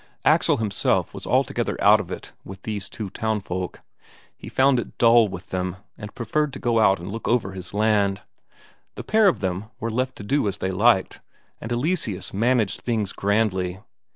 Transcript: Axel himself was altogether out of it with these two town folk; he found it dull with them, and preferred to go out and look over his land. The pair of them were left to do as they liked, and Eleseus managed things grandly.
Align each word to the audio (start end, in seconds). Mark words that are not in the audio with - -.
Axel 0.25 0.57
himself 0.57 1.13
was 1.13 1.27
altogether 1.27 1.77
out 1.79 1.99
of 2.01 2.09
it 2.09 2.31
with 2.43 2.63
these 2.63 2.89
two 2.89 3.11
town 3.11 3.39
folk; 3.39 3.81
he 4.35 4.49
found 4.49 4.79
it 4.79 4.97
dull 4.97 5.27
with 5.27 5.49
them, 5.49 5.75
and 5.95 6.15
preferred 6.15 6.53
to 6.53 6.59
go 6.59 6.79
out 6.79 6.99
and 6.99 7.11
look 7.11 7.27
over 7.27 7.51
his 7.51 7.71
land. 7.71 8.21
The 8.95 9.03
pair 9.03 9.27
of 9.27 9.41
them 9.41 9.65
were 9.79 9.91
left 9.91 10.15
to 10.15 10.23
do 10.23 10.47
as 10.47 10.57
they 10.57 10.69
liked, 10.71 11.21
and 11.61 11.71
Eleseus 11.71 12.33
managed 12.33 12.81
things 12.81 13.13
grandly. 13.13 13.79